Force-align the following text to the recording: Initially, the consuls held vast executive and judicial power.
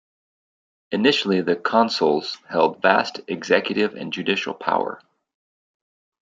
Initially, 0.91 1.41
the 1.41 1.55
consuls 1.55 2.39
held 2.49 2.81
vast 2.81 3.21
executive 3.27 3.93
and 3.93 4.11
judicial 4.11 4.55
power. 4.55 4.99